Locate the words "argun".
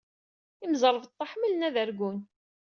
1.81-2.19